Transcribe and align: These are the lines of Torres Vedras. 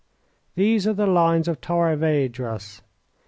These 0.55 0.87
are 0.87 0.93
the 0.95 1.05
lines 1.05 1.47
of 1.47 1.61
Torres 1.61 1.99
Vedras. 1.99 2.81